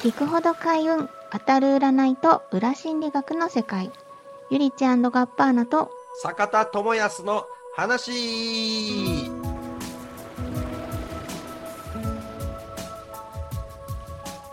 [0.00, 3.92] 聞くほど開運当たる占いと裏心理学の世界。
[4.50, 5.90] ゆりちゃんガッパーナと
[6.22, 7.44] 坂田智康の
[7.76, 9.30] 話。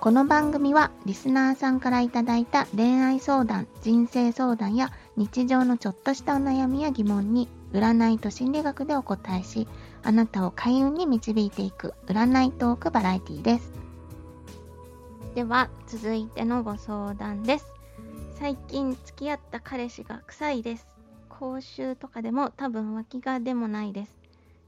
[0.00, 9.68] この番組はリスナーさんからいただいた恋愛相談人生相談や日常のちょっとしたお悩みや疑問に占いと心理学でお答えし
[10.02, 13.83] あなたを開運に導いていく占いトークバラエティです
[15.34, 17.66] では続いてのご相談です。
[18.38, 20.86] 最近付き合った彼氏が臭いです。
[21.28, 24.16] 口臭とかでも多分脇がでもないです。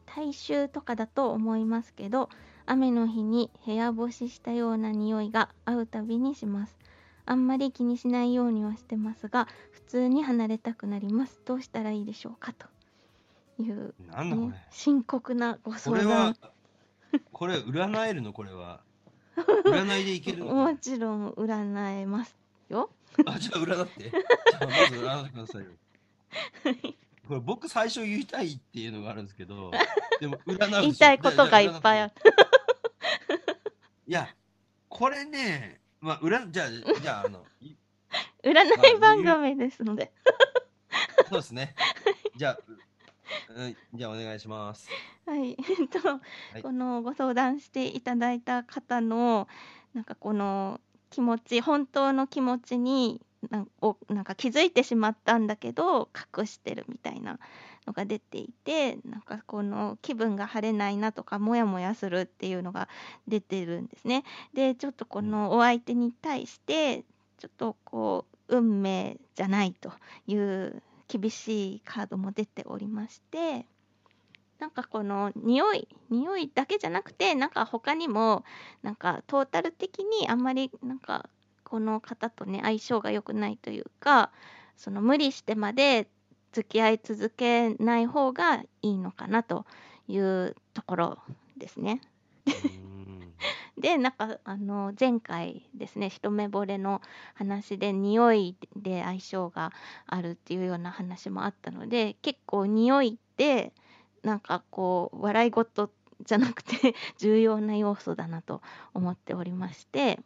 [0.07, 2.31] 体臭とかだと思いますけど
[2.67, 6.77] 雨の日に部屋干ししたような匂いが会うたびにします。
[7.27, 11.41] あんまり気にしないようにはしてますが普通に離れたくなります。
[11.45, 12.67] どうしたらいいでしょうかと
[13.63, 16.51] いう、ね、深刻なごこ相れは談
[17.33, 18.33] これ占えるの？
[18.33, 18.81] これは
[19.65, 20.39] 占いでいける？
[20.45, 22.35] の もちろん占えます
[22.69, 22.91] よ。
[23.27, 24.11] あじゃあ占って。
[24.11, 25.71] じゃあまず占ってくださいよ。
[27.29, 29.73] これ僕最初言いたいっていうのがあるんですけど
[30.21, 32.13] でも占う言いたいことがいっぱいある。
[34.07, 34.29] いや
[34.89, 37.75] これねまあ占じゃあじゃああのい
[38.45, 40.13] 占い番組ですので。
[41.29, 41.75] そうですね。
[42.37, 42.59] じゃあ
[43.51, 44.89] ううんじゃあお願いします。
[45.27, 45.99] はい、 えっと、
[46.59, 46.63] い。
[46.63, 49.49] このご相談していただいた方の
[49.95, 57.39] なんかこの気持ち本当の気持ちになんをなんか気づいてしまったんだけど隠してるみたいな
[57.87, 62.89] のが出ていてなんかこの気分が晴れないなとかモヤモヤするっていうのが
[63.29, 64.25] 出てるんですね。
[64.55, 67.05] でちょっとこのお相手に対して
[67.39, 69.93] ちょっとこう運命じゃないと
[70.27, 73.67] いう厳しいカードも出ておりまして
[74.59, 78.45] なんかこの匂い匂いだけじゃなくてなんか他にも
[78.83, 81.29] なんかトータル的にあんまりなんか
[81.65, 84.31] この方とね相性が良くないというか
[84.77, 86.09] その無理してまで
[86.53, 89.67] 付き合い続けない方がいいのかなと
[90.09, 91.19] いうところ
[91.59, 92.01] ですね。
[93.87, 97.01] でなんかあの前回ですね一目惚れの
[97.35, 99.71] 話で匂いで相性が
[100.09, 103.73] あるっていうような話もあったので結構匂いって
[104.25, 105.89] なんかこう笑い事
[106.25, 108.61] じゃなくて 重要な要素だなと
[108.93, 110.19] 思っておりまして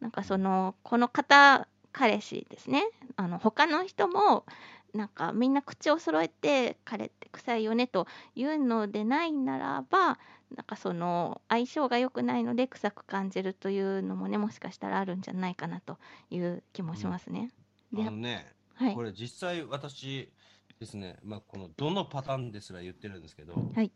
[0.00, 2.84] なんかそのこの方彼氏ですね
[3.16, 4.44] あの他の人も
[4.92, 10.18] なんかみんな口を揃えて彼って臭いよねというのでないならば
[10.56, 15.98] なんかその相性が良くないので臭く感じるというのもねもしかしたらあるんじゃないかなと
[16.30, 17.50] いう気もしますね。
[17.92, 18.94] であのねはい。
[18.94, 20.32] これ実際私
[20.78, 23.92] ですね、まあ、このどのパターンですら言ってるんですけど、はい。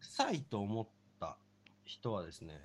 [0.00, 0.86] 臭いと思っ
[1.20, 1.36] た
[1.84, 2.58] 人はですね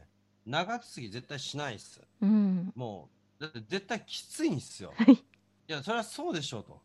[0.45, 2.01] 長続き絶対しないっす。
[2.21, 2.71] うん。
[2.75, 3.09] も
[3.39, 4.93] うだって絶対きついんですよ。
[4.95, 5.13] はい。
[5.13, 5.17] い
[5.67, 6.81] やそれはそうでしょうと。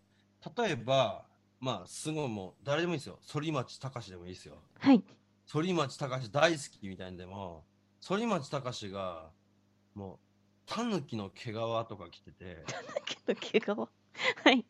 [0.63, 1.25] 例えば
[1.61, 3.19] まあすごいもう誰でもいいですよ。
[3.27, 4.57] 反町隆史でもいいですよ。
[4.81, 5.03] はい
[5.47, 7.65] 反町隆史大好きみたいんでも
[8.03, 9.31] 反町隆史が
[9.95, 10.19] もう
[10.67, 12.65] タヌキの毛皮とか着てて
[13.05, 13.65] けど毛皮？
[14.45, 14.65] はい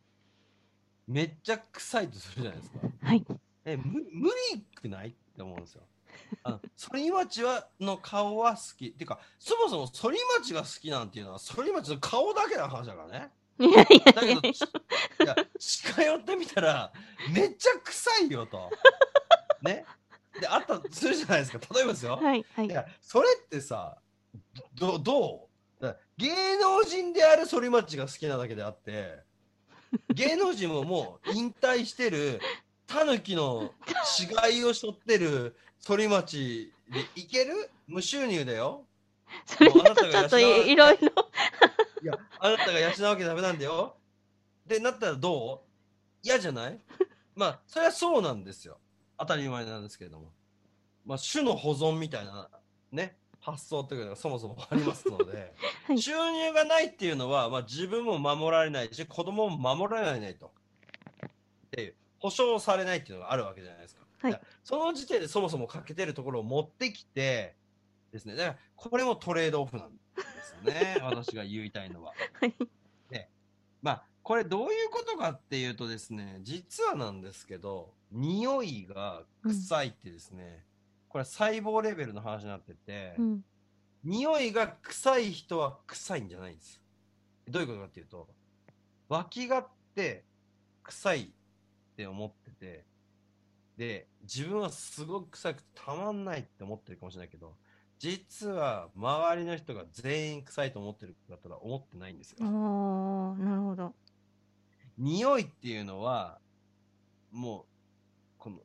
[1.06, 3.24] めっちゃ臭いとするじゃないですかはい
[3.66, 5.82] え無無理くないって思うんですよ。
[6.90, 13.30] 反町はの顔は好きっていうかそもそも反町が好きなんていうのは反町の顔だけの話だからね。
[13.58, 14.64] いやいやだけどちい
[15.26, 16.92] や近寄ってみたら
[17.32, 18.70] めっちゃ臭いよと。
[19.62, 19.84] ね。
[20.44, 21.58] であったとするじゃないですか。
[21.74, 22.16] 例えばですよ。
[22.16, 22.66] はいはい。
[22.66, 23.96] いやそれってさ
[24.74, 25.48] どど
[25.80, 25.82] う？
[25.82, 29.20] だから芸能人である反町が好きなだけであって
[30.14, 32.40] 芸能人ももう引退してる
[32.86, 33.72] タヌキの
[34.04, 35.56] 死骸を背負ってる
[35.86, 37.70] 反町でいける？
[37.86, 38.86] 無収入だよ。
[39.46, 41.08] それだとちょっといいろいろ。
[42.02, 43.96] いやあなたが養うわけダメなんだよ。
[44.66, 45.68] でなったらどう？
[46.22, 46.80] 嫌じゃない？
[47.34, 48.78] まあそれはそうなんですよ
[49.18, 50.32] 当たり前なんですけれども。
[51.04, 52.48] まあ種の保存みたいな
[52.90, 55.52] ね発想というのがそもそもありますので、
[55.86, 56.00] はい。
[56.00, 60.52] 収入がないっていうのは、まあ、自分も守られないし子供も守られないと。
[61.26, 61.30] っ
[61.70, 64.32] ていう保証されないっていうのがあるわけじゃないですか、はい。
[64.32, 67.54] やその時点でそもそも欠けてるところを持ってきて
[68.12, 68.34] ですね。
[68.34, 70.00] だからこれもトレードオフなんで
[70.42, 70.96] すね。
[71.04, 72.14] 私が言いたいのは。
[72.40, 72.54] はい。
[73.82, 80.64] まあこれどういうことかっていうとですね実はなんですけど匂いが臭いってですね、
[81.08, 83.44] これ細胞レベルの話になってて、うん
[84.06, 86.78] 匂いが臭い人は臭いんじゃないんです
[87.48, 88.28] どういうことかっていうと
[89.08, 90.24] 脇がって
[90.82, 91.26] 臭いっ
[91.96, 92.84] て思ってて
[93.78, 97.54] で自分はすごく臭くてたまんないって思ってるかもしれないけど
[97.98, 102.38] 実は周りの人が全員臭いと思ってるかったら思ってないんですよ。
[102.42, 103.94] ああ、なるほど。
[104.98, 106.38] 匂いっていうのは、
[107.32, 107.64] もう、
[108.38, 108.58] この、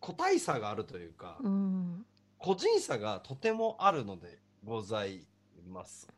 [0.00, 2.06] 個体差があるというか、うん。
[2.38, 5.26] 個人差がとてもあるのでござい
[5.68, 6.08] ます。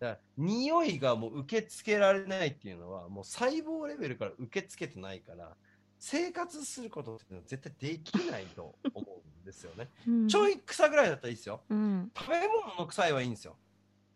[0.00, 5.56] だ匂いがもう受け付けられないっていうのはもう細胞レベルから受け付けてないから
[5.98, 9.88] 生活することっていうのは絶対できないと思うんですよね。
[10.06, 11.62] うんちょい草ぐらいだったらいいですよ。
[11.68, 12.10] うん。
[12.16, 13.56] 食べ物の臭いはいいんですよ。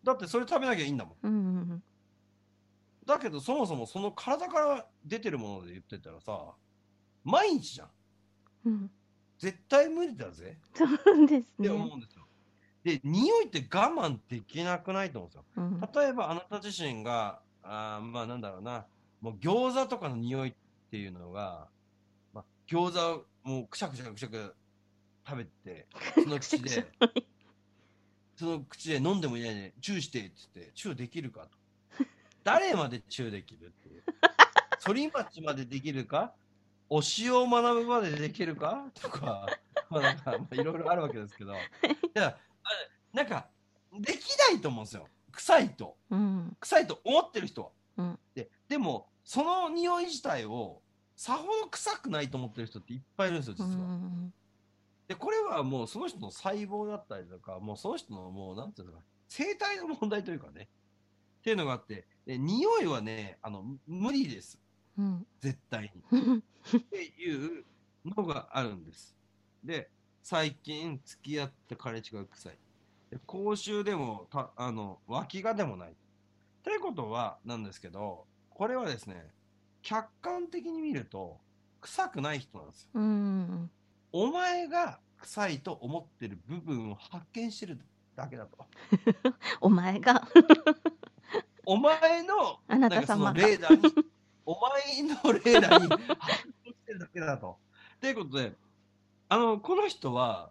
[0.02, 1.14] だってそれ食べなきゃいいんだもん。
[1.22, 1.36] うんう
[1.74, 1.82] ん
[3.08, 6.52] だけどそもそもその体から出てるもので言ってたらさ
[7.24, 7.88] 毎日じゃん。
[8.66, 8.90] うん。
[9.38, 11.70] 絶対無理だぜそうですってね。
[11.70, 12.26] 思うんですよ。
[12.84, 15.44] で匂いって我慢できなくないと思うんですよ。
[15.56, 16.02] うん。
[16.02, 18.84] 例えばあなた自身が、あーまあなんだろうな、
[19.22, 20.54] もう餃子とかの匂いっ
[20.90, 21.68] ていうのが、
[22.34, 24.54] まあ、餃子をもうくしゃくしゃくしゃく
[25.26, 26.86] 食べて、 その口で、
[28.36, 31.57] その口で飲んでもいないで、チューしてって言って、チューできるかと。
[32.44, 34.04] 誰までチューできるっていう。
[34.80, 36.34] 反町までできるか？
[36.90, 38.90] 推しを学ぶまでできるか？
[38.94, 39.46] とか、
[39.90, 41.56] まあなんか、まあいろいろあるわけですけど、い
[42.14, 42.70] や、あ
[43.12, 43.48] なんか、
[43.92, 45.08] できないと思うんですよ。
[45.32, 45.96] 臭いと。
[46.10, 46.56] うん。
[46.60, 47.70] 臭いと思ってる人は。
[47.98, 50.80] うんででもその匂い自体を
[51.16, 53.70] さほど臭くないと思ってる人っていっぱいいるんですよう実は。
[53.96, 54.32] ん。
[55.08, 60.68] でこれはもうその人の細胞だったりとかもうその人のもうなんていうのかな生態の問題というかね
[61.40, 64.58] っていうのがあってで匂いはねあの無理です
[64.98, 65.26] うん。
[65.40, 66.38] 絶対にうん。
[66.76, 67.64] っていう
[68.04, 69.16] のがあるんです。
[69.64, 69.90] で
[70.22, 72.58] 最近付き合って彼氏が臭い。
[73.10, 75.96] で口臭でもたあの脇がでもない。
[76.62, 79.32] ということはなんですけどこれはですね
[79.80, 81.40] 客観的に見ると
[81.80, 82.90] 臭くない人なんですよ。
[82.92, 83.70] うん。
[84.12, 87.80] お前が臭いと思ってる部分を発見してる
[88.14, 88.66] だけだと。
[89.62, 90.28] お前が。
[91.70, 93.34] お前のあなた様が。
[93.34, 93.94] レーダーに、
[94.46, 95.88] お前のレーダーに
[96.18, 97.58] 発動してるだけだと。
[98.00, 98.54] ということで、
[99.28, 100.50] あの、この人は、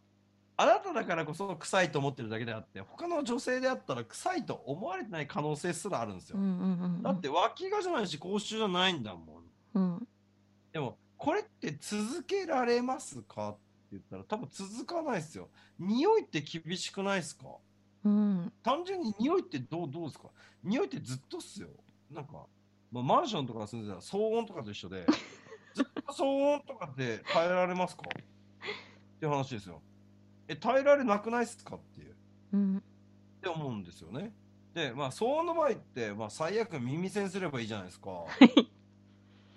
[0.57, 6.37] あなただからこそ臭いと思ってるだけであって、他の女性であったら臭いと思われてない可能性すらあるんですよ。
[6.37, 6.49] うんうん
[6.83, 7.01] うん。
[7.01, 9.43] だって脇がじゃないし、口臭じゃないんだもん。
[9.73, 10.07] うん。
[10.71, 13.49] でも、これって続けられますか？
[13.49, 13.59] って
[13.93, 15.49] 言ったら、多分続かないですよ。
[15.79, 17.45] 匂いって厳しくないですか？
[18.07, 18.11] う
[18.45, 18.53] ん。
[18.63, 20.29] 単純に匂いってどうどうですか？
[20.63, 21.69] 匂いってずっとっすよ。
[22.11, 22.45] なんか、
[22.91, 25.05] まあ、マンションとか住んでたら騒音とかと一緒で、
[25.75, 28.03] ずっと騒音とかって耐えられますか？
[28.07, 29.81] っていう話ですよ。
[30.47, 32.15] え、耐えられなくないっすかっていう。
[32.53, 32.77] うん。
[32.77, 32.81] っ
[33.41, 34.33] て思うんですよね。
[34.73, 38.11] で、まあ、騒音の場合って、まあ、最悪耳栓すればいいじゃないですか。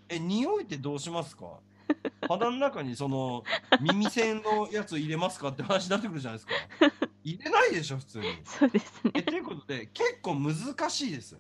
[0.09, 1.61] え、匂いってどうしますか？
[2.29, 3.43] 肌の中にその
[3.81, 5.49] 耳栓のやつ入れますか？
[5.49, 6.53] って話になってくるじゃないですか。
[7.25, 8.25] 入れないでしょ、普通に。
[8.45, 9.11] そうですね。
[9.15, 10.55] えということで結構難
[10.91, 11.37] しいです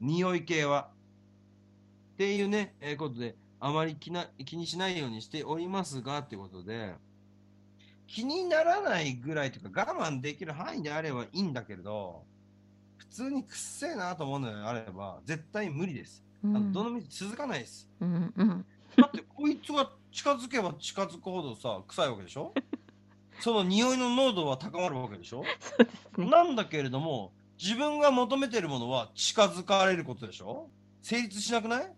[0.00, 0.90] 匂い系は
[2.14, 6.94] っていうね、えーことであまり気な気にしないようにしておりますがってことで
[8.06, 12.24] 気にならないぐらいというか我慢できる範囲であればいいんだけれど
[12.98, 16.72] 普通にくっせえなと思うのであれば絶対無理です、あのうん。
[16.72, 18.66] どの道続かないですうんうん。
[18.96, 22.52] だってこいつが近づけば近づくほどさ臭いわけでしょ？
[23.40, 25.44] その匂いの濃度は高まるわけでしょ？
[25.60, 26.30] そうですね。
[26.30, 30.68] なんだけれども、自分が求めてるものは近づかれることでしょ？
[31.02, 31.92] 成立しなくない？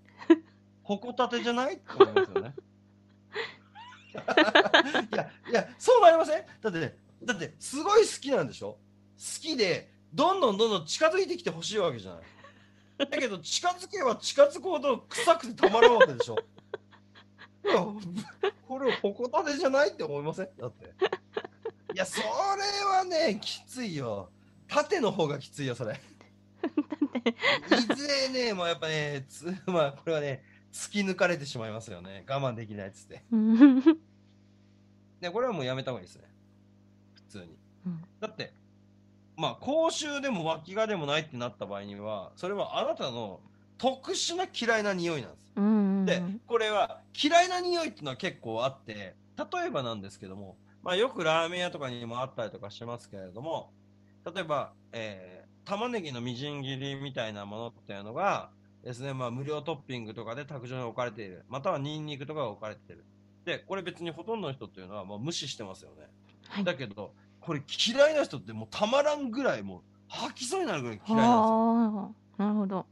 [0.82, 1.74] ほこたてじゃない？
[1.74, 2.54] って思いますよね。
[5.12, 6.44] いや、いや、そうなりません？
[6.60, 8.72] だって、だって、すごい好きなんでしょ？
[8.72, 8.78] 好
[9.40, 12.22] きで、どんどんどんどん近づいてきてほしいわけじゃない。
[12.98, 16.36] だけど、近づけば近づくほど臭くてたまらんわけでしょ？
[18.68, 20.48] これほこたてじゃないって思いません？
[20.58, 20.86] だって。
[21.94, 24.30] いや、それはね、きついよ。
[24.68, 25.94] 縦の方がきついよ、それ。
[25.94, 32.24] いずれね、もうやっぱね、つ まあ、これはね、突き抜かれてしまいますよね。
[32.28, 33.22] 我慢できないっつって。
[33.32, 33.82] うん。
[35.20, 36.24] で、これはもうやめた方がいいですね。
[37.14, 37.58] 普通に。
[37.86, 38.52] うんだって、
[39.36, 43.40] まあ、口臭でも脇がでもないってなった場合には、それはあなたの
[43.78, 45.52] 特殊な嫌いな匂いなんです。
[45.56, 46.04] うん。
[46.04, 53.70] で、これは嫌いな匂いっていうのは結構あって、例えばなんですけども、まあ、よくラーメン屋とかにもあったりとかしますけれども、
[54.24, 58.48] 例えば、えー玉ねぎのみじん切りみたいなものっていうのが
[58.82, 61.44] ですね、まあ、無料トッピングとかで卓上に置かれている。
[61.46, 63.04] またはニンニクとかが置かれている。
[63.44, 66.06] で、これ別にほとんどの人っていうのはもう無視してますよね。
[66.48, 72.14] はいだけど、これ嫌いな人ってもうたまらんぐらいもう吐きそうになるぐらい嫌いなんですよ。
[72.38, 72.86] なるほど。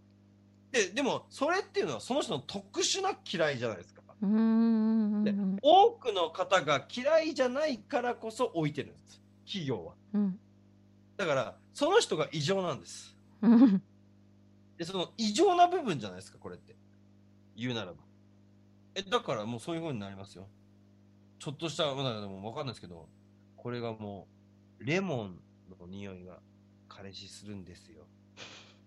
[0.73, 4.03] で、でもそれっていうのはその人の特殊な嫌いじゃないですか。
[4.21, 9.21] で多くの方が嫌いじゃないからこそ置いてるんです。
[9.45, 9.95] 企業は。
[10.15, 10.41] うん。
[11.17, 13.17] だから、その人が異常なんです。
[13.43, 13.83] うん。
[14.79, 16.77] で、その異常な部分じゃないですか、これって。
[17.57, 17.99] 言うならば。
[18.95, 20.49] え、だからもうそういう風になりますよ。
[21.39, 23.09] ちょっとした、まだでもわかんないですけど、
[23.57, 24.27] これがも
[24.81, 25.41] う、レモン
[25.79, 26.41] の匂いが
[26.89, 28.07] 彼氏するんですよ。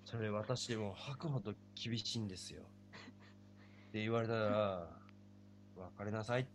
[0.09, 2.63] それ私もう吐くほど厳しいんですよ。
[2.63, 4.87] って言われたら、
[5.75, 6.47] 別れなさい。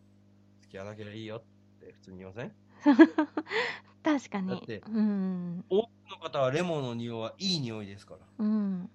[0.62, 1.42] 付き合わなければいいよっ
[1.80, 2.52] て普通に言いません？
[4.02, 4.48] 確かに。
[4.48, 5.64] だってうん。
[5.68, 8.20] 多くの方はレモンの匂いはいい匂いですから。
[8.38, 8.90] うん。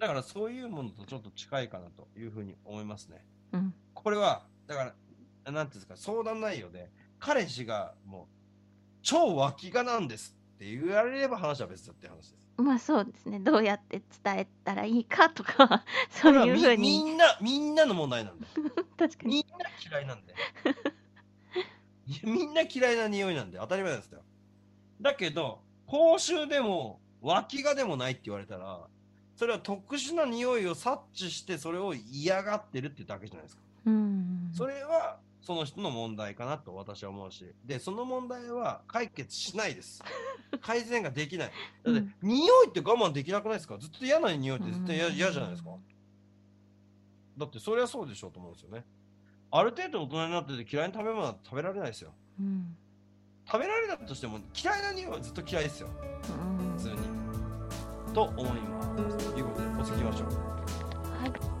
[0.00, 3.24] だからそういうものとちょっと近いかなというふうに思いますね。
[3.52, 3.72] うん。
[3.94, 4.94] これは、だか
[5.44, 6.90] ら、なんていうんですか、相談内容で、
[7.20, 8.26] 彼氏がもう、
[9.02, 12.45] 超脇がなんですって言われれば話は別だって話です。
[12.56, 13.38] まあそうですね。
[13.38, 17.02] どうやって伝えたらいいかとか、 そういうふうこれはみ。
[17.02, 18.46] んな、みんなの問題なんで。
[18.96, 19.36] 確かに。
[19.36, 20.34] みんな嫌いなんで。
[22.08, 24.22] いやみんな嫌いな匂いなんで当たり前なんですよ。
[25.00, 28.88] だけど、口臭でも脇がでもないって言われたら、
[29.34, 33.62] それは特殊な匂いを察知してそれを嫌がってるってだけじゃないですか。
[33.86, 34.50] うん。
[34.54, 40.02] それはその人の問題かなと私は思うし、で、その問題は解決しないです。
[40.60, 41.52] 改善ができない。
[41.84, 43.78] だって、うん匂いって我慢できなくないですか？
[43.78, 45.70] ずっと嫌な匂いって絶対嫌嫌じゃないですか？
[47.38, 48.84] だってそれはそうでしょうと思うんですよね。
[49.52, 52.12] ある程度大人になってて嫌いな食べ物は食べられないですよ。
[52.40, 52.76] うん。
[53.46, 55.88] 食べられたとしても嫌いな匂いはずっと嫌いですよ。
[55.88, 56.96] うん普通に。
[58.12, 58.82] と思いま
[59.20, 59.32] す。
[59.32, 60.28] ということで、お次行きましょう。
[61.20, 61.55] はい。